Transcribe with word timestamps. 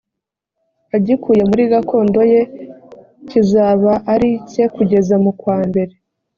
agikuye 0.95 1.41
muri 1.49 1.63
gakondo 1.73 2.19
ye 2.31 2.41
kizaba 3.29 3.91
ari 4.13 4.27
icye 4.39 4.63
kugeza 4.75 5.15
mu 5.23 5.31
kwambere 5.39 5.93